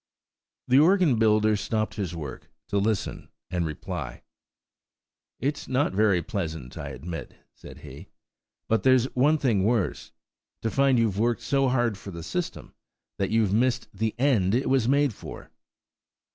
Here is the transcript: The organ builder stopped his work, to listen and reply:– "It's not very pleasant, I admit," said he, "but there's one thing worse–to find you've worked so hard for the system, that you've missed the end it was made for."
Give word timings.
The 0.67 0.79
organ 0.79 1.19
builder 1.19 1.55
stopped 1.55 1.93
his 1.93 2.15
work, 2.15 2.49
to 2.69 2.79
listen 2.79 3.29
and 3.51 3.67
reply:– 3.67 4.23
"It's 5.39 5.67
not 5.67 5.93
very 5.93 6.23
pleasant, 6.23 6.75
I 6.75 6.89
admit," 6.89 7.35
said 7.53 7.81
he, 7.81 8.07
"but 8.67 8.81
there's 8.81 9.05
one 9.15 9.37
thing 9.37 9.63
worse–to 9.63 10.71
find 10.71 10.97
you've 10.97 11.19
worked 11.19 11.43
so 11.43 11.69
hard 11.69 11.99
for 11.99 12.09
the 12.09 12.23
system, 12.23 12.73
that 13.19 13.29
you've 13.29 13.53
missed 13.53 13.89
the 13.93 14.15
end 14.17 14.55
it 14.55 14.67
was 14.71 14.87
made 14.87 15.13
for." 15.13 15.51